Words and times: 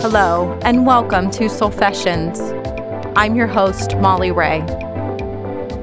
Hello, 0.00 0.56
and 0.62 0.86
welcome 0.86 1.28
to 1.32 1.46
Soulfessions. 1.46 2.38
I'm 3.16 3.34
your 3.34 3.48
host, 3.48 3.96
Molly 3.96 4.30
Ray. 4.30 4.60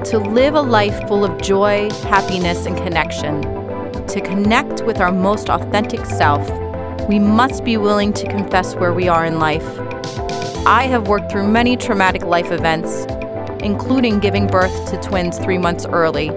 To 0.06 0.20
live 0.20 0.56
a 0.56 0.62
life 0.62 1.06
full 1.10 1.26
of 1.26 1.42
joy, 1.42 1.90
happiness, 2.04 2.66
and 2.66 2.78
connection, 2.78 3.42
to 4.08 4.22
connect 4.22 4.86
with 4.86 5.02
our 5.02 5.12
most 5.12 5.50
authentic 5.50 6.06
self, 6.06 6.50
we 7.10 7.20
must 7.20 7.66
be 7.66 7.76
willing 7.76 8.14
to 8.14 8.26
confess 8.30 8.74
where 8.76 8.94
we 8.94 9.10
are 9.10 9.26
in 9.26 9.38
life. 9.38 9.68
I 10.66 10.88
have 10.90 11.10
worked 11.10 11.30
through 11.30 11.50
many 11.50 11.76
traumatic 11.76 12.24
life 12.24 12.54
events, 12.54 13.06
including 13.62 14.22
giving 14.22 14.48
birth 14.48 14.90
to 14.92 15.02
twins 15.02 15.40
three 15.40 15.58
months 15.58 15.86
early. 15.88 16.30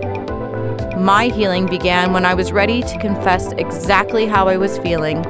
My 0.97 1.31
healing 1.33 1.67
began 1.67 2.13
when 2.13 2.27
I 2.27 2.35
was 2.35 2.51
ready 2.51 2.83
to 2.83 2.99
confess 2.99 3.53
exactly 3.53 4.27
how 4.27 4.49
I 4.49 4.57
was 4.57 4.79
feeling 4.79 5.25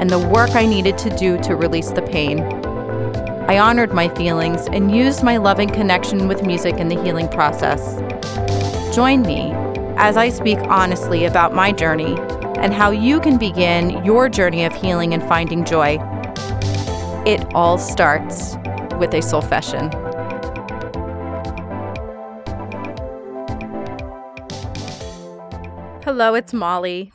and 0.00 0.10
the 0.10 0.18
work 0.18 0.56
I 0.56 0.66
needed 0.66 0.98
to 0.98 1.16
do 1.16 1.38
to 1.42 1.54
release 1.54 1.90
the 1.90 2.02
pain. 2.02 2.40
I 3.50 3.58
honored 3.58 3.92
my 3.92 4.08
feelings 4.08 4.66
and 4.68 4.94
used 4.94 5.22
my 5.22 5.36
loving 5.36 5.68
connection 5.68 6.26
with 6.26 6.42
music 6.42 6.76
in 6.76 6.88
the 6.88 7.00
healing 7.02 7.28
process. 7.28 8.00
Join 8.94 9.22
me 9.22 9.52
as 9.96 10.16
I 10.16 10.30
speak 10.30 10.58
honestly 10.62 11.26
about 11.26 11.54
my 11.54 11.70
journey 11.70 12.16
and 12.56 12.72
how 12.72 12.90
you 12.90 13.20
can 13.20 13.36
begin 13.36 14.02
your 14.04 14.28
journey 14.30 14.64
of 14.64 14.74
healing 14.74 15.12
and 15.12 15.22
finding 15.22 15.64
joy. 15.64 15.98
It 17.26 17.44
all 17.54 17.76
starts 17.76 18.56
with 18.98 19.12
a 19.12 19.20
soulfession. 19.20 19.92
Hello, 26.02 26.34
it's 26.34 26.54
Molly. 26.54 27.12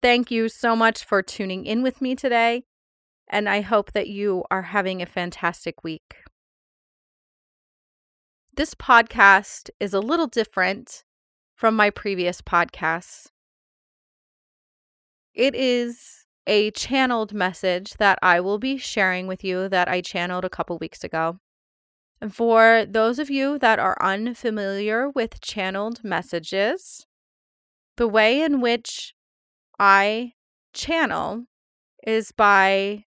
Thank 0.00 0.30
you 0.30 0.48
so 0.48 0.76
much 0.76 1.04
for 1.04 1.22
tuning 1.22 1.66
in 1.66 1.82
with 1.82 2.00
me 2.00 2.14
today, 2.14 2.62
and 3.28 3.48
I 3.48 3.62
hope 3.62 3.92
that 3.92 4.06
you 4.06 4.44
are 4.48 4.62
having 4.62 5.02
a 5.02 5.06
fantastic 5.06 5.82
week. 5.82 6.18
This 8.54 8.74
podcast 8.74 9.70
is 9.80 9.92
a 9.94 10.00
little 10.00 10.28
different 10.28 11.02
from 11.56 11.74
my 11.74 11.90
previous 11.90 12.40
podcasts. 12.40 13.26
It 15.34 15.56
is 15.56 16.26
a 16.46 16.70
channeled 16.70 17.32
message 17.32 17.94
that 17.94 18.20
I 18.22 18.38
will 18.38 18.58
be 18.58 18.78
sharing 18.78 19.26
with 19.26 19.42
you 19.42 19.68
that 19.68 19.88
I 19.88 20.00
channeled 20.00 20.44
a 20.44 20.50
couple 20.50 20.78
weeks 20.78 21.02
ago. 21.02 21.40
And 22.20 22.32
for 22.32 22.86
those 22.88 23.18
of 23.18 23.30
you 23.30 23.58
that 23.58 23.80
are 23.80 23.96
unfamiliar 24.00 25.10
with 25.10 25.40
channeled 25.40 26.04
messages, 26.04 27.04
the 27.96 28.08
way 28.08 28.40
in 28.40 28.60
which 28.60 29.14
I 29.78 30.32
channel 30.72 31.44
is 32.06 32.32
by 32.32 33.04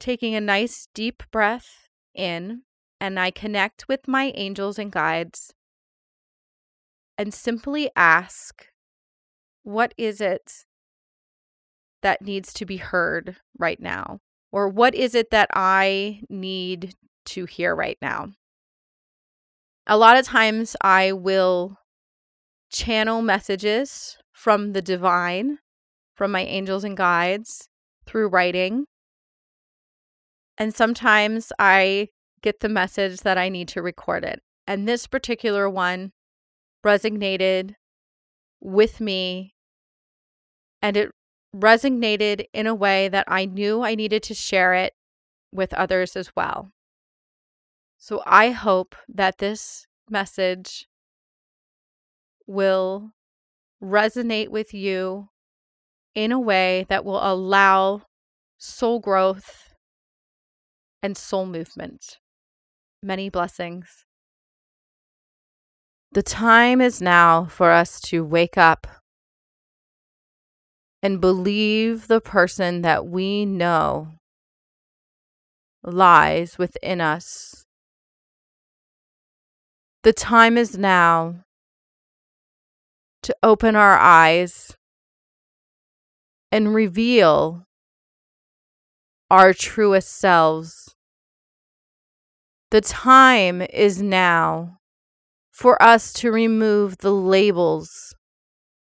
taking 0.00 0.34
a 0.34 0.40
nice 0.40 0.88
deep 0.94 1.22
breath 1.30 1.88
in 2.14 2.62
and 3.00 3.18
I 3.18 3.30
connect 3.30 3.88
with 3.88 4.08
my 4.08 4.32
angels 4.34 4.78
and 4.78 4.90
guides 4.90 5.52
and 7.18 7.32
simply 7.32 7.90
ask, 7.94 8.66
what 9.62 9.94
is 9.96 10.20
it 10.20 10.64
that 12.02 12.22
needs 12.22 12.52
to 12.54 12.66
be 12.66 12.78
heard 12.78 13.36
right 13.58 13.80
now? 13.80 14.20
Or 14.50 14.68
what 14.68 14.94
is 14.94 15.14
it 15.14 15.30
that 15.30 15.48
I 15.54 16.22
need 16.28 16.94
to 17.26 17.44
hear 17.46 17.74
right 17.74 17.98
now? 18.02 18.28
A 19.86 19.96
lot 19.96 20.16
of 20.16 20.24
times 20.24 20.76
I 20.80 21.12
will 21.12 21.78
channel 22.70 23.22
messages 23.22 24.16
from 24.42 24.72
the 24.72 24.82
divine, 24.82 25.56
from 26.16 26.32
my 26.32 26.42
angels 26.42 26.82
and 26.82 26.96
guides 26.96 27.68
through 28.06 28.26
writing. 28.26 28.86
And 30.58 30.74
sometimes 30.74 31.52
I 31.60 32.08
get 32.42 32.58
the 32.58 32.68
message 32.68 33.20
that 33.20 33.38
I 33.38 33.48
need 33.48 33.68
to 33.68 33.80
record 33.80 34.24
it. 34.24 34.40
And 34.66 34.88
this 34.88 35.06
particular 35.06 35.70
one 35.70 36.10
resonated 36.84 37.76
with 38.60 39.00
me 39.00 39.54
and 40.82 40.96
it 40.96 41.12
resonated 41.54 42.46
in 42.52 42.66
a 42.66 42.74
way 42.74 43.08
that 43.08 43.26
I 43.28 43.44
knew 43.44 43.82
I 43.82 43.94
needed 43.94 44.24
to 44.24 44.34
share 44.34 44.74
it 44.74 44.92
with 45.52 45.72
others 45.72 46.16
as 46.16 46.32
well. 46.34 46.72
So 47.96 48.20
I 48.26 48.50
hope 48.50 48.96
that 49.08 49.38
this 49.38 49.86
message 50.10 50.88
will 52.48 53.12
resonate 53.82 54.48
with 54.48 54.72
you 54.72 55.28
in 56.14 56.32
a 56.32 56.40
way 56.40 56.86
that 56.88 57.04
will 57.04 57.20
allow 57.22 58.02
soul 58.58 59.00
growth 59.00 59.74
and 61.02 61.16
soul 61.16 61.46
movement. 61.46 62.18
Many 63.02 63.28
blessings. 63.28 64.04
The 66.12 66.22
time 66.22 66.80
is 66.80 67.00
now 67.00 67.46
for 67.46 67.70
us 67.72 68.00
to 68.02 68.24
wake 68.24 68.56
up 68.56 68.86
and 71.02 71.20
believe 71.20 72.06
the 72.06 72.20
person 72.20 72.82
that 72.82 73.06
we 73.06 73.44
know 73.44 74.08
lies 75.82 76.58
within 76.58 77.00
us. 77.00 77.64
The 80.04 80.12
time 80.12 80.56
is 80.56 80.76
now 80.78 81.44
to 83.22 83.36
open 83.42 83.76
our 83.76 83.98
eyes 83.98 84.76
and 86.50 86.74
reveal 86.74 87.64
our 89.30 89.54
truest 89.54 90.12
selves. 90.12 90.94
The 92.70 92.80
time 92.80 93.62
is 93.62 94.02
now 94.02 94.78
for 95.50 95.80
us 95.82 96.12
to 96.14 96.32
remove 96.32 96.98
the 96.98 97.12
labels 97.12 98.14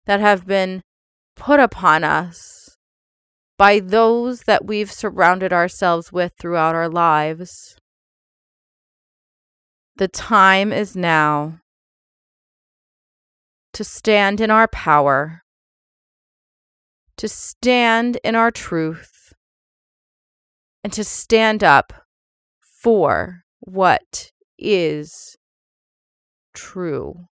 that 0.07 0.21
have 0.21 0.47
been 0.47 0.83
put 1.35 1.61
upon 1.61 2.05
us 2.05 2.77
by 3.59 3.81
those 3.81 4.43
that 4.43 4.67
we've 4.67 4.93
surrounded 4.93 5.53
ourselves 5.53 6.13
with 6.13 6.33
throughout 6.39 6.75
our 6.75 6.89
lives. 6.89 7.77
The 9.97 10.09
time 10.09 10.73
is 10.73 10.95
now 10.95 11.61
to 13.77 13.85
stand 13.85 14.41
in 14.41 14.51
our 14.51 14.67
power, 14.69 15.43
to 17.19 17.29
stand 17.29 18.19
in 18.25 18.35
our 18.35 18.51
truth, 18.51 19.35
and 20.83 20.91
to 20.95 21.05
stand 21.05 21.63
up 21.63 21.93
for 22.63 23.43
what 23.61 24.33
is 24.59 25.37
true 26.55 27.27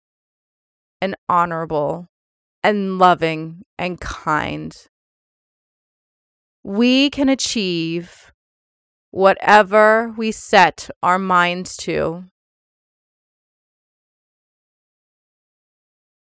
and 1.01 1.15
honorable 1.27 2.09
and 2.63 2.99
loving 2.99 3.63
and 3.79 3.99
kind. 3.99 4.77
We 6.61 7.09
can 7.09 7.27
achieve 7.27 8.31
whatever 9.09 10.13
we 10.15 10.31
set 10.31 10.91
our 11.01 11.17
minds 11.17 11.75
to. 11.77 12.25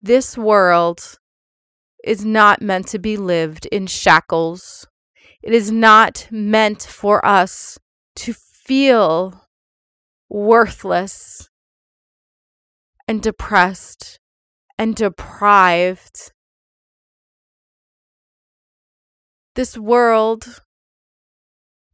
This 0.04 0.36
world 0.36 1.18
is 2.04 2.26
not 2.26 2.60
meant 2.60 2.88
to 2.88 2.98
be 2.98 3.16
lived 3.16 3.64
in 3.72 3.86
shackles. 3.86 4.86
It 5.42 5.54
is 5.54 5.70
not 5.70 6.28
meant 6.30 6.82
for 6.82 7.24
us 7.24 7.78
to 8.16 8.34
feel 8.34 9.46
worthless 10.28 11.48
and 13.08 13.22
depressed 13.22 14.20
and 14.76 14.94
deprived. 14.94 16.32
This 19.54 19.78
world 19.78 20.60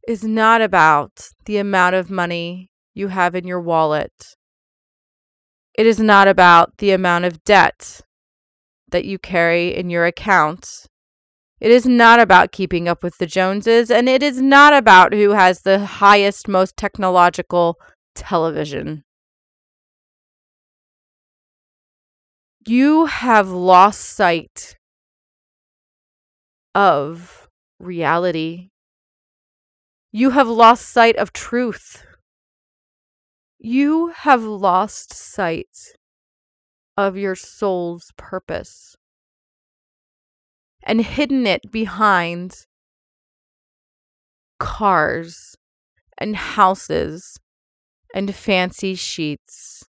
is 0.05 0.25
not 0.25 0.59
about 0.59 1.29
the 1.45 1.55
amount 1.55 1.95
of 1.95 2.09
money 2.09 2.71
you 2.93 3.07
have 3.07 3.35
in 3.35 3.47
your 3.47 3.61
wallet. 3.61 4.11
It 5.73 5.85
is 5.85 5.99
not 5.99 6.27
about 6.27 6.77
the 6.77 6.91
amount 6.91 7.25
of 7.25 7.43
debt 7.43 8.01
that 8.91 9.05
you 9.05 9.17
carry 9.17 9.73
in 9.75 9.89
your 9.89 10.05
account. 10.05 10.87
It 11.59 11.71
is 11.71 11.85
not 11.85 12.19
about 12.19 12.51
keeping 12.51 12.87
up 12.87 13.03
with 13.03 13.17
the 13.19 13.27
Joneses, 13.27 13.89
and 13.89 14.09
it 14.09 14.21
is 14.23 14.41
not 14.41 14.73
about 14.73 15.13
who 15.13 15.31
has 15.31 15.61
the 15.61 15.85
highest, 15.85 16.47
most 16.47 16.75
technological 16.75 17.79
television. 18.15 19.03
You 22.67 23.05
have 23.05 23.49
lost 23.49 24.01
sight 24.01 24.75
of 26.75 27.47
reality. 27.79 28.69
You 30.11 30.31
have 30.31 30.47
lost 30.47 30.89
sight 30.89 31.15
of 31.15 31.31
truth 31.31 32.05
you 33.63 34.07
have 34.07 34.41
lost 34.41 35.13
sight 35.13 35.93
of 36.97 37.15
your 37.15 37.35
soul's 37.35 38.11
purpose 38.17 38.95
and 40.81 41.01
hidden 41.01 41.45
it 41.45 41.71
behind 41.71 42.65
cars 44.59 45.55
and 46.17 46.35
houses 46.35 47.37
and 48.15 48.33
fancy 48.33 48.95
sheets 48.95 49.83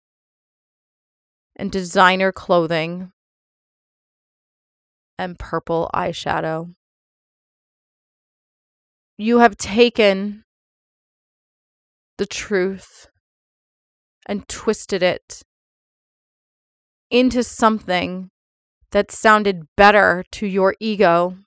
and 1.55 1.71
designer 1.71 2.33
clothing 2.33 3.13
and 5.19 5.39
purple 5.39 5.91
eyeshadow. 5.93 6.75
You 9.19 9.41
have 9.41 9.59
taken 9.59 10.45
the 12.17 12.27
truth 12.27 13.09
and 14.29 14.47
twisted 14.47 15.03
it 15.03 15.43
into 17.11 17.43
something 17.43 18.31
that 18.91 19.11
sounded 19.11 19.67
better 19.77 20.25
to 20.33 20.47
your 20.47 20.77
ego. 20.79 21.39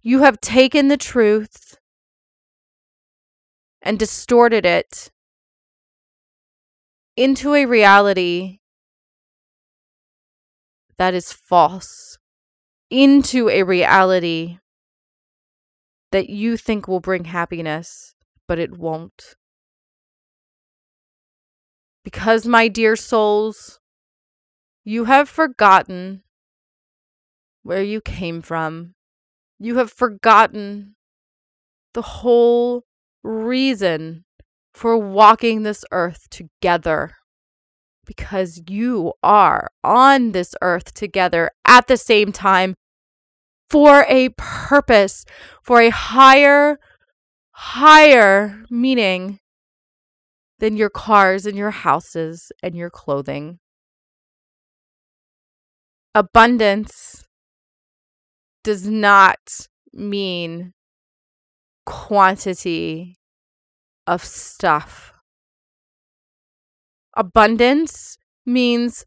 You 0.00 0.20
have 0.20 0.40
taken 0.40 0.88
the 0.88 0.96
truth 0.96 1.76
and 3.82 3.98
distorted 3.98 4.64
it 4.64 5.10
into 7.16 7.54
a 7.54 7.66
reality 7.66 8.58
that 10.96 11.14
is 11.14 11.32
false, 11.32 12.18
into 12.90 13.48
a 13.48 13.62
reality 13.62 14.58
that 16.12 16.30
you 16.30 16.56
think 16.56 16.86
will 16.86 17.00
bring 17.00 17.24
happiness, 17.24 18.14
but 18.46 18.58
it 18.58 18.78
won't. 18.78 19.34
Because, 22.04 22.46
my 22.46 22.68
dear 22.68 22.96
souls, 22.96 23.80
you 24.84 25.04
have 25.04 25.28
forgotten 25.28 26.22
where 27.62 27.82
you 27.82 28.02
came 28.02 28.42
from. 28.42 28.94
You 29.58 29.76
have 29.78 29.90
forgotten 29.90 30.96
the 31.94 32.02
whole 32.02 32.84
reason 33.22 34.24
for 34.74 34.98
walking 34.98 35.62
this 35.62 35.84
earth 35.90 36.28
together. 36.28 37.12
Because 38.04 38.60
you 38.68 39.14
are 39.22 39.70
on 39.82 40.32
this 40.32 40.54
earth 40.60 40.92
together 40.92 41.52
at 41.64 41.86
the 41.86 41.96
same 41.96 42.32
time 42.32 42.74
for 43.70 44.04
a 44.10 44.28
purpose, 44.36 45.24
for 45.62 45.80
a 45.80 45.88
higher, 45.88 46.78
higher 47.52 48.62
meaning 48.68 49.38
than 50.58 50.76
your 50.76 50.90
cars 50.90 51.46
and 51.46 51.56
your 51.56 51.70
houses 51.70 52.50
and 52.62 52.74
your 52.74 52.90
clothing. 52.90 53.58
Abundance 56.14 57.26
does 58.62 58.86
not 58.86 59.38
mean 59.92 60.72
quantity 61.86 63.16
of 64.06 64.24
stuff. 64.24 65.12
Abundance 67.16 68.16
means 68.46 69.04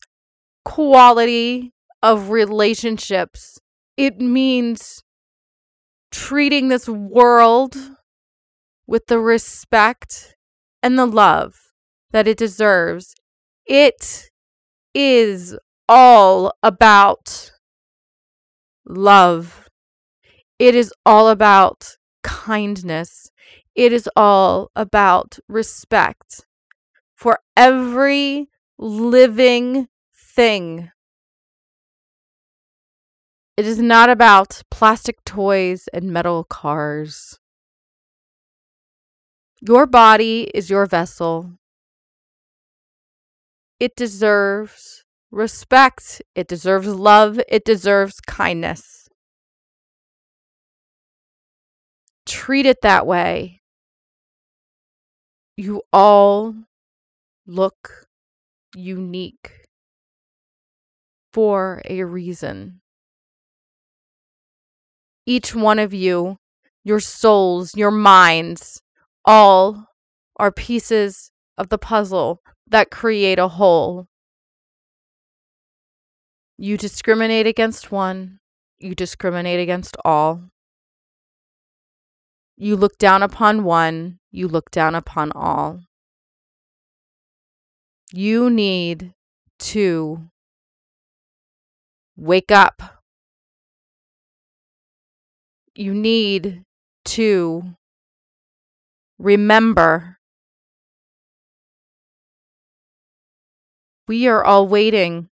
quality 0.64 1.74
of 2.02 2.30
relationships. 2.30 3.60
It 3.98 4.20
means 4.20 5.04
treating 6.12 6.68
this 6.68 6.88
world 6.88 7.76
with 8.86 9.08
the 9.08 9.20
respect 9.20 10.37
and 10.88 10.98
the 10.98 11.06
love 11.06 11.74
that 12.12 12.30
it 12.30 12.38
deserves. 12.38 13.14
It 13.66 14.30
is 14.94 15.54
all 15.90 16.54
about 16.64 17.52
love. 18.86 19.68
It 20.58 20.76
is 20.76 20.94
all 21.06 21.28
about 21.28 21.98
kindness. 22.24 23.32
It 23.76 23.92
is 23.92 24.10
all 24.16 24.72
about 24.78 25.38
respect 25.50 26.46
for 27.14 27.40
every 27.58 28.48
living 28.80 29.90
thing. 30.16 30.90
It 33.58 33.68
is 33.68 33.80
not 33.80 34.10
about 34.10 34.62
plastic 34.72 35.22
toys 35.26 35.90
and 35.92 36.14
metal 36.14 36.46
cars. 36.46 37.38
Your 39.62 39.88
body 39.88 40.52
is 40.54 40.70
your 40.70 40.86
vessel. 40.86 41.58
It 43.80 43.96
deserves 43.96 45.04
respect. 45.32 46.22
It 46.36 46.48
deserves 46.48 46.88
love. 46.88 47.40
It 47.48 47.66
deserves 47.66 48.20
kindness. 48.20 49.10
Treat 52.26 52.66
it 52.66 52.82
that 52.82 53.08
way. 53.08 53.62
You 55.56 55.82
all 55.92 56.54
look 57.48 58.08
unique 58.76 59.66
for 61.34 61.82
a 61.86 62.04
reason. 62.04 62.82
Each 65.26 65.56
one 65.56 65.80
of 65.80 65.94
you, 65.94 66.38
your 66.84 67.00
souls, 67.00 67.76
your 67.76 67.92
minds, 67.92 68.82
all 69.28 69.90
are 70.38 70.52
pieces 70.52 71.32
of 71.58 71.68
the 71.68 71.78
puzzle 71.78 72.42
that 72.66 72.90
create 72.90 73.38
a 73.38 73.50
whole. 73.50 74.08
You 76.58 76.78
discriminate 76.78 77.46
against 77.46 77.92
one, 77.92 78.40
you 78.80 78.96
discriminate 78.96 79.60
against 79.60 79.98
all. 80.06 80.50
You 82.56 82.76
look 82.76 82.98
down 82.98 83.22
upon 83.22 83.64
one, 83.64 84.20
you 84.32 84.48
look 84.48 84.72
down 84.72 84.96
upon 84.96 85.32
all. 85.34 85.82
You 88.14 88.50
need 88.50 89.14
to 89.60 90.30
wake 92.16 92.52
up. 92.52 93.04
You 95.76 95.94
need 95.94 96.64
to 97.06 97.76
Remember, 99.20 100.20
we 104.08 104.28
are 104.28 104.44
all 104.44 104.68
waiting. 104.68 105.30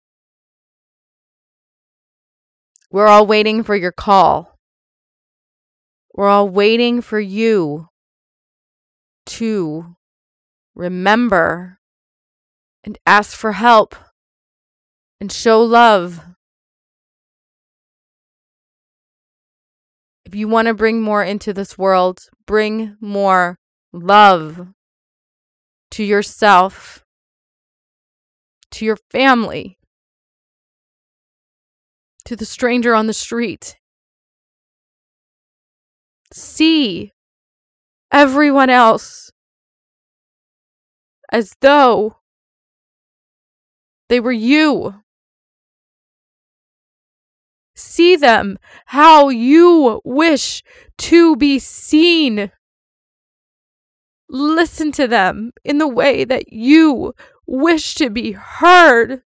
We're 2.92 3.08
all 3.08 3.28
waiting 3.28 3.64
for 3.64 3.76
your 3.76 3.92
call. 3.92 4.58
We're 6.14 6.30
all 6.30 6.50
waiting 6.50 7.02
for 7.02 7.20
you 7.20 7.90
to 9.28 9.96
remember 10.74 11.80
and 12.84 12.98
ask 13.06 13.38
for 13.38 13.54
help 13.54 13.96
and 15.20 15.32
show 15.32 15.62
love. 15.62 16.24
If 20.26 20.34
you 20.34 20.48
want 20.48 20.68
to 20.68 20.74
bring 20.74 21.02
more 21.02 21.24
into 21.24 21.54
this 21.54 21.78
world, 21.78 22.20
bring 22.46 22.98
more 23.00 23.58
love 23.96 24.68
to 25.92 26.04
yourself, 26.04 27.06
to 28.72 28.86
your 28.86 28.98
family, 29.10 29.78
to 32.26 32.36
the 32.36 32.46
stranger 32.46 32.94
on 32.94 33.08
the 33.08 33.14
street. 33.14 33.78
See 36.34 37.14
everyone 38.12 38.70
else 38.70 39.32
as 41.32 41.54
though 41.62 42.18
they 44.10 44.20
were 44.20 44.32
you. 44.32 45.02
See 47.76 48.16
them 48.16 48.58
how 48.88 49.30
you 49.30 50.02
wish 50.04 50.64
to 50.98 51.36
be 51.36 51.60
seen. 51.60 52.52
Listen 54.28 54.92
to 54.94 55.08
them 55.08 55.52
in 55.64 55.78
the 55.78 55.88
way 55.88 56.26
that 56.26 56.52
you 56.52 57.14
wish 57.46 57.96
to 57.96 58.10
be 58.10 58.32
heard. 58.32 59.22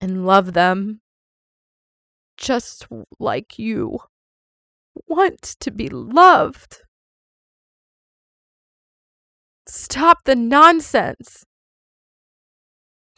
And 0.00 0.26
love 0.26 0.52
them 0.52 1.00
just 2.36 2.86
like 3.18 3.58
you 3.58 3.98
want 5.06 5.42
to 5.60 5.70
be 5.70 5.88
loved. 5.88 6.82
Stop 9.66 10.24
the 10.24 10.36
nonsense. 10.36 11.44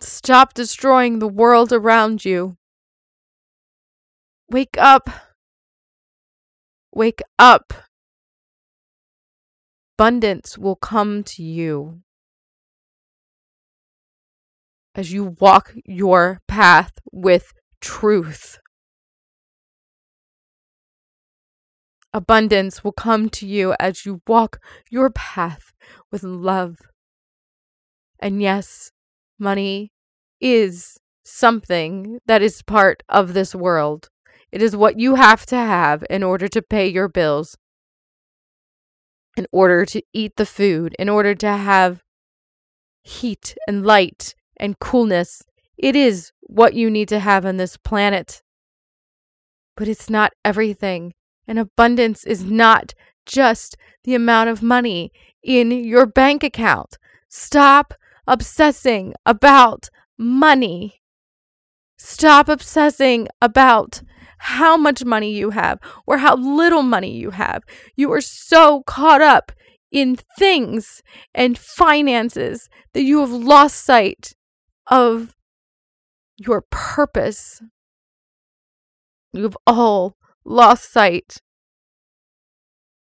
Stop 0.00 0.54
destroying 0.54 1.18
the 1.18 1.28
world 1.28 1.72
around 1.72 2.24
you. 2.24 2.56
Wake 4.48 4.76
up. 4.78 5.10
Wake 6.92 7.20
up 7.38 7.72
abundance 9.98 10.56
will 10.56 10.76
come 10.76 11.24
to 11.24 11.42
you 11.42 12.00
as 14.94 15.12
you 15.12 15.34
walk 15.40 15.74
your 15.84 16.40
path 16.46 16.92
with 17.10 17.52
truth. 17.80 18.60
Abundance 22.12 22.84
will 22.84 22.92
come 22.92 23.28
to 23.28 23.44
you 23.44 23.74
as 23.80 24.06
you 24.06 24.22
walk 24.28 24.60
your 24.88 25.10
path 25.10 25.72
with 26.12 26.22
love. 26.22 26.76
And 28.20 28.40
yes, 28.40 28.92
money 29.36 29.90
is 30.40 30.96
something 31.24 32.20
that 32.26 32.40
is 32.40 32.62
part 32.62 33.02
of 33.08 33.34
this 33.34 33.52
world. 33.52 34.10
It 34.52 34.62
is 34.62 34.76
what 34.76 35.00
you 35.00 35.16
have 35.16 35.44
to 35.46 35.56
have 35.56 36.04
in 36.08 36.22
order 36.22 36.46
to 36.46 36.62
pay 36.62 36.86
your 36.86 37.08
bills, 37.08 37.56
in 39.38 39.46
order 39.52 39.86
to 39.86 40.02
eat 40.12 40.36
the 40.36 40.44
food, 40.44 40.94
in 40.98 41.08
order 41.08 41.34
to 41.34 41.48
have 41.48 42.02
heat 43.02 43.56
and 43.66 43.86
light 43.86 44.34
and 44.58 44.78
coolness. 44.80 45.44
It 45.76 45.94
is 45.94 46.32
what 46.40 46.74
you 46.74 46.90
need 46.90 47.08
to 47.08 47.20
have 47.20 47.46
on 47.46 47.56
this 47.56 47.76
planet. 47.76 48.42
But 49.76 49.86
it's 49.86 50.10
not 50.10 50.32
everything. 50.44 51.14
And 51.46 51.58
abundance 51.58 52.24
is 52.24 52.42
not 52.44 52.94
just 53.24 53.76
the 54.04 54.16
amount 54.16 54.50
of 54.50 54.62
money 54.62 55.12
in 55.42 55.70
your 55.70 56.04
bank 56.04 56.42
account. 56.42 56.98
Stop 57.28 57.94
obsessing 58.26 59.14
about 59.24 59.88
money. 60.18 61.00
Stop 61.96 62.48
obsessing 62.48 63.28
about 63.40 64.02
how 64.38 64.76
much 64.76 65.04
money 65.04 65.32
you 65.32 65.50
have 65.50 65.78
or 66.06 66.18
how 66.18 66.36
little 66.36 66.82
money 66.82 67.16
you 67.16 67.30
have. 67.30 67.62
You 67.96 68.12
are 68.12 68.20
so 68.20 68.82
caught 68.82 69.20
up 69.20 69.52
in 69.90 70.16
things 70.38 71.02
and 71.34 71.58
finances 71.58 72.68
that 72.92 73.02
you 73.02 73.20
have 73.20 73.30
lost 73.30 73.84
sight 73.84 74.34
of 74.86 75.34
your 76.36 76.64
purpose. 76.70 77.62
You've 79.32 79.56
all 79.66 80.16
lost 80.44 80.92
sight 80.92 81.38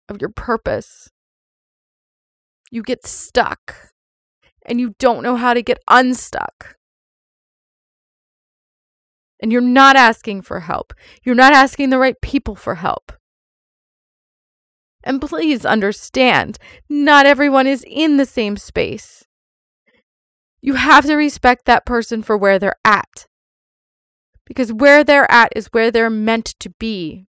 of 0.07 0.19
your 0.19 0.31
purpose. 0.31 1.09
You 2.71 2.83
get 2.83 3.05
stuck 3.05 3.93
and 4.65 4.79
you 4.79 4.95
don't 4.99 5.23
know 5.23 5.35
how 5.35 5.53
to 5.53 5.61
get 5.61 5.79
unstuck. 5.87 6.75
And 9.41 9.51
you're 9.51 9.61
not 9.61 9.95
asking 9.95 10.41
for 10.41 10.61
help. 10.61 10.93
You're 11.23 11.35
not 11.35 11.53
asking 11.53 11.89
the 11.89 11.99
right 11.99 12.19
people 12.21 12.55
for 12.55 12.75
help. 12.75 13.13
And 15.03 15.21
please 15.21 15.65
understand, 15.65 16.57
not 16.89 17.25
everyone 17.25 17.67
is 17.67 17.85
in 17.87 18.17
the 18.17 18.25
same 18.25 18.57
space. 18.57 19.23
You 20.61 20.73
have 20.73 21.05
to 21.05 21.15
respect 21.15 21.65
that 21.65 21.85
person 21.85 22.21
for 22.21 22.37
where 22.37 22.59
they're 22.59 22.75
at. 22.83 23.27
Because 24.45 24.73
where 24.73 25.03
they're 25.03 25.31
at 25.31 25.53
is 25.55 25.67
where 25.67 25.89
they're 25.89 26.09
meant 26.09 26.55
to 26.59 26.71
be. 26.79 27.27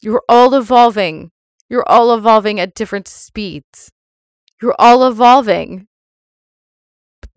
You're 0.00 0.22
all 0.28 0.54
evolving. 0.54 1.30
You're 1.68 1.88
all 1.88 2.14
evolving 2.14 2.58
at 2.58 2.74
different 2.74 3.08
speeds. 3.08 3.90
You're 4.62 4.76
all 4.78 5.06
evolving. 5.06 5.88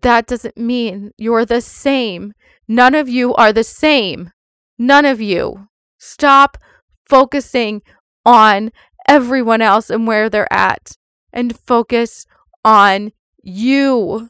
That 0.02 0.26
doesn't 0.26 0.56
mean 0.56 1.12
you're 1.16 1.44
the 1.44 1.60
same. 1.60 2.32
None 2.68 2.94
of 2.94 3.08
you 3.08 3.34
are 3.34 3.52
the 3.52 3.64
same. 3.64 4.30
None 4.78 5.04
of 5.04 5.20
you. 5.20 5.68
Stop 5.98 6.56
focusing 7.08 7.82
on 8.24 8.70
everyone 9.08 9.62
else 9.62 9.90
and 9.90 10.06
where 10.06 10.28
they're 10.28 10.52
at 10.52 10.92
and 11.32 11.58
focus 11.58 12.26
on 12.64 13.12
you, 13.42 14.28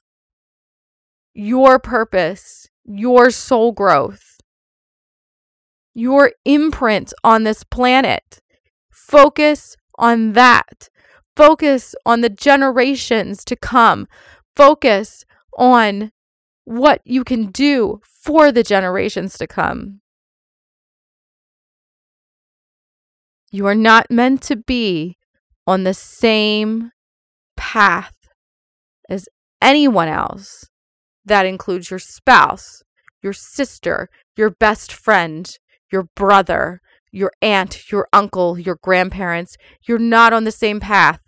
your 1.34 1.78
purpose, 1.78 2.68
your 2.84 3.30
soul 3.30 3.72
growth, 3.72 4.38
your 5.94 6.32
imprint 6.44 7.12
on 7.22 7.44
this 7.44 7.64
planet. 7.64 8.40
Focus 8.90 9.76
on 9.98 10.32
that. 10.32 10.88
Focus 11.36 11.94
on 12.06 12.20
the 12.20 12.28
generations 12.28 13.44
to 13.44 13.56
come. 13.56 14.06
Focus 14.56 15.24
on 15.58 16.12
what 16.64 17.02
you 17.04 17.24
can 17.24 17.46
do 17.50 18.00
for 18.02 18.50
the 18.50 18.62
generations 18.62 19.36
to 19.36 19.46
come. 19.46 20.00
You 23.50 23.66
are 23.66 23.74
not 23.74 24.10
meant 24.10 24.42
to 24.42 24.56
be 24.56 25.16
on 25.66 25.84
the 25.84 25.94
same 25.94 26.92
path 27.56 28.14
as 29.08 29.28
anyone 29.60 30.08
else. 30.08 30.66
That 31.24 31.46
includes 31.46 31.90
your 31.90 31.98
spouse, 31.98 32.82
your 33.22 33.32
sister, 33.32 34.08
your 34.36 34.50
best 34.50 34.92
friend, 34.92 35.50
your 35.90 36.04
brother, 36.14 36.80
your 37.10 37.32
aunt, 37.42 37.90
your 37.90 38.08
uncle, 38.12 38.58
your 38.58 38.78
grandparents. 38.82 39.56
You're 39.86 39.98
not 39.98 40.32
on 40.32 40.44
the 40.44 40.52
same 40.52 40.80
path. 40.80 41.20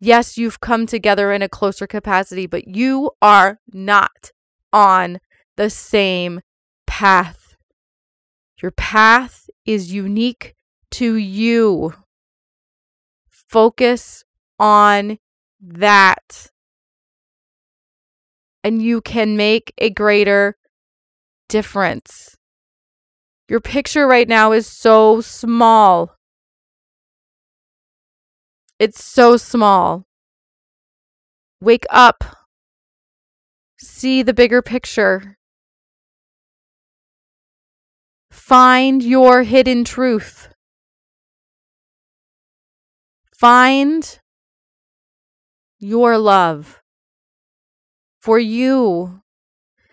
Yes, 0.00 0.38
you've 0.38 0.60
come 0.60 0.86
together 0.86 1.30
in 1.30 1.42
a 1.42 1.48
closer 1.48 1.86
capacity, 1.86 2.46
but 2.46 2.66
you 2.66 3.10
are 3.20 3.60
not 3.70 4.32
on 4.72 5.20
the 5.56 5.68
same 5.68 6.40
path. 6.86 7.54
Your 8.62 8.70
path 8.70 9.50
is 9.66 9.92
unique 9.92 10.54
to 10.92 11.14
you. 11.16 11.92
Focus 13.28 14.24
on 14.58 15.18
that. 15.60 16.50
And 18.64 18.80
you 18.80 19.02
can 19.02 19.36
make 19.36 19.72
a 19.76 19.90
greater 19.90 20.56
difference. 21.48 22.36
Your 23.48 23.60
picture 23.60 24.06
right 24.06 24.28
now 24.28 24.52
is 24.52 24.66
so 24.66 25.20
small. 25.20 26.16
It's 28.80 29.04
so 29.04 29.36
small. 29.36 30.04
Wake 31.60 31.84
up. 31.90 32.24
See 33.78 34.22
the 34.22 34.32
bigger 34.32 34.62
picture. 34.62 35.36
Find 38.30 39.02
your 39.02 39.42
hidden 39.42 39.84
truth. 39.84 40.48
Find 43.34 44.18
your 45.78 46.16
love 46.16 46.80
for 48.18 48.38
you 48.38 49.20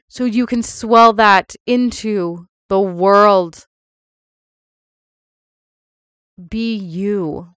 so 0.08 0.24
you 0.24 0.46
can 0.46 0.64
swell 0.64 1.12
that 1.12 1.58
into 1.66 2.48
the 2.70 2.80
world. 2.80 3.68
Be 6.50 6.74
you. 6.74 7.57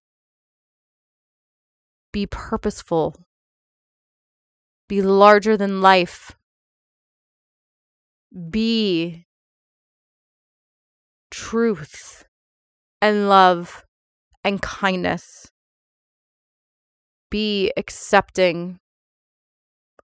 Be 2.11 2.25
purposeful. 2.25 3.15
Be 4.87 5.01
larger 5.01 5.55
than 5.55 5.81
life. 5.81 6.35
Be 8.49 9.25
truth 11.29 12.25
and 13.01 13.29
love 13.29 13.85
and 14.43 14.61
kindness 14.61 15.51
be 17.31 17.71
accepting 17.75 18.77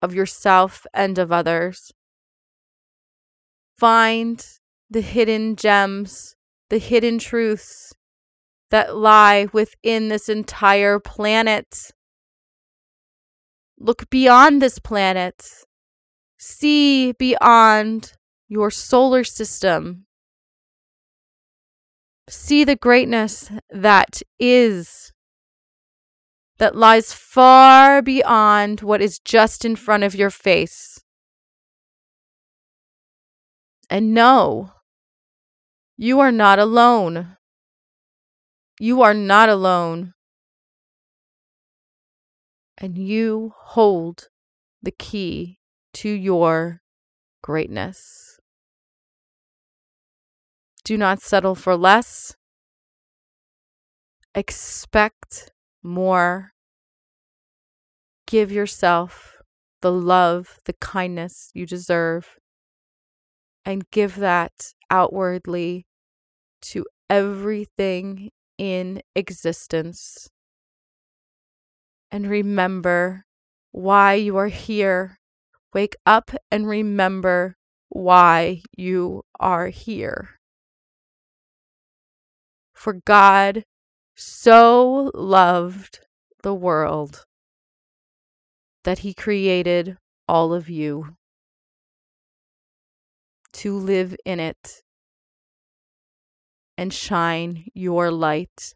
of 0.02 0.16
yourself 0.16 0.88
and 0.94 1.20
of 1.20 1.32
others. 1.32 1.92
Find 3.78 4.44
the 4.90 5.02
hidden 5.02 5.56
gems, 5.56 6.36
the 6.70 6.80
hidden 6.80 7.20
truths 7.20 7.94
that 8.72 8.96
lie 8.96 9.48
within 9.54 10.08
this 10.08 10.30
entire 10.30 11.00
planet. 11.00 11.92
Look 13.80 14.10
beyond 14.10 14.62
this 14.62 14.80
planet. 14.80 15.48
See 16.38 17.12
beyond 17.14 18.14
your 18.48 18.72
solar 18.72 19.24
system. 19.24 20.06
See 22.30 22.64
the 22.64 22.76
greatness 22.76 23.52
that 23.70 24.22
is 24.40 25.14
that 26.58 26.76
lies 26.76 27.14
far 27.14 28.02
beyond 28.02 28.82
what 28.82 29.02
is 29.02 29.20
just 29.20 29.64
in 29.64 29.76
front 29.76 30.04
of 30.04 30.16
your 30.16 30.32
face. 30.32 31.00
And 33.90 34.14
know 34.14 34.72
you 35.96 36.20
are 36.20 36.32
not 36.32 36.60
alone. 36.60 37.38
You 38.80 39.02
are 39.02 39.14
not 39.14 39.50
alone. 39.50 40.14
And 42.78 42.98
you 42.98 43.54
hold 43.58 44.30
the 44.84 44.92
key 44.92 45.60
to 45.94 46.10
your 46.10 46.82
greatness. 47.42 48.40
Do 50.84 50.98
not 50.98 51.20
settle 51.22 51.56
for 51.56 51.76
less. 51.76 52.36
Expect 54.36 55.52
more. 55.82 56.52
Give 58.28 58.52
yourself 58.52 59.42
the 59.82 59.92
love, 59.92 60.60
the 60.66 60.74
kindness 60.74 61.50
you 61.54 61.66
deserve, 61.66 62.38
and 63.66 63.90
give 63.92 64.18
that 64.18 64.74
outwardly 64.92 65.86
to 66.62 66.86
everything 67.10 68.32
in 68.58 69.02
existence. 69.16 70.30
And 72.12 72.30
remember 72.30 73.26
why 73.72 74.14
you 74.14 74.38
are 74.38 74.48
here. 74.48 75.18
Wake 75.74 75.96
up 76.06 76.32
and 76.50 76.68
remember 76.68 77.58
why 77.90 78.62
you 78.76 79.24
are 79.40 79.68
here. 79.68 80.40
For 82.74 82.94
God 82.94 83.64
so 84.16 85.12
loved 85.14 86.00
the 86.44 86.54
world 86.54 87.26
that 88.84 89.00
he 89.00 89.14
created 89.14 89.98
all 90.28 90.54
of 90.54 90.70
you 90.70 91.18
to 93.54 93.76
live 93.76 94.16
in 94.26 94.40
it 94.40 94.82
and 96.78 96.94
shine 96.94 97.66
your 97.74 98.12
light 98.12 98.74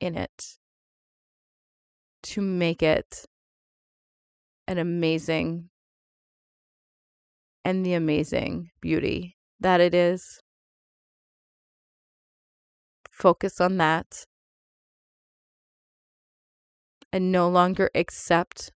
in 0.00 0.16
it 0.16 0.58
to 2.24 2.40
make 2.40 2.82
it 2.82 3.26
an 4.66 4.78
amazing 4.78 5.68
and 7.64 7.84
the 7.84 7.94
amazing 7.94 8.70
beauty 8.80 9.36
that 9.60 9.80
it 9.80 9.94
is. 9.94 10.40
Focus 13.10 13.60
on 13.60 13.76
that 13.78 14.24
and 17.12 17.30
no 17.30 17.48
longer 17.48 17.90
accept 17.94 18.72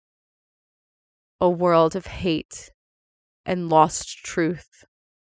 a 1.40 1.48
world 1.48 1.94
of 1.94 2.06
hate 2.06 2.72
and 3.46 3.68
lost 3.68 4.24
truth 4.24 4.84